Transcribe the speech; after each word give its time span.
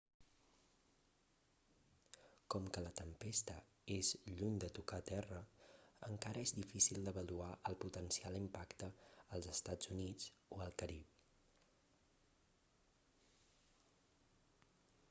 com 2.55 2.69
que 2.77 2.81
la 2.85 2.93
tempesta 2.99 3.57
és 3.97 4.09
lluny 4.39 4.55
de 4.63 4.69
tocar 4.79 4.99
terra 5.11 5.41
encara 6.09 6.45
és 6.47 6.55
difícil 6.61 7.03
d'avaluar 7.09 7.51
el 7.73 7.77
potencial 7.85 8.39
impacte 8.43 8.91
als 9.37 9.51
estats 9.55 9.93
units 9.99 10.31
o 10.59 10.63
al 10.69 10.77
carib 10.83 11.17